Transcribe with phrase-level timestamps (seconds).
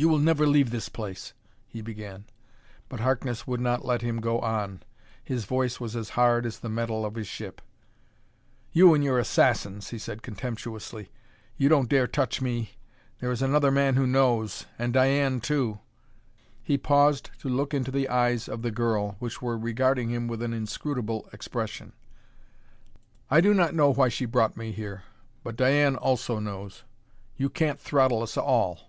[0.00, 1.32] "You will never leave this place"
[1.72, 2.24] he began.
[2.88, 4.84] But Harkness would not let him go on:
[5.24, 7.60] his voice was as hard as the metal of his ship.
[8.70, 11.10] "You and your assassins!" he said contemptuously.
[11.56, 12.76] "You don't dare touch me.
[13.18, 15.80] There is another man who knows and Diane, too."
[16.62, 20.42] He paused to look into the eyes of the girl, which were regarding him with
[20.44, 21.92] an inscrutable expression.
[23.32, 25.02] "I do not know why she brought me here,
[25.42, 26.84] but Diane also knows.
[27.36, 28.84] You can't throttle us all."